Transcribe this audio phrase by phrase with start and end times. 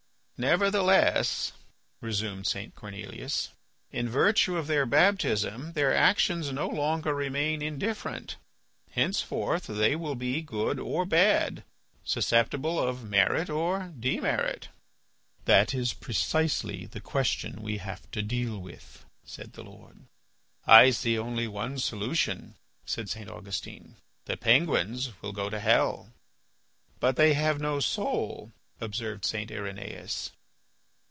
[0.41, 1.51] "Nevertheless,"
[1.99, 2.73] resumed St.
[2.73, 3.51] Cornelius,
[3.91, 8.37] "in virtue of their baptism their actions no longer remain indifferent.
[8.89, 11.63] Henceforth they will be good or bad,
[12.03, 14.69] susceptible of merit or of demerit."
[15.45, 20.07] "That is precisely the question we have to deal with," said the Lord.
[20.65, 23.29] "I see only one solution," said St.
[23.29, 23.97] Augustine.
[24.25, 26.13] "The penguins will go to hell."
[26.99, 28.51] "But they have no soul,"
[28.83, 29.51] observed St.
[29.51, 30.31] Irenaeus.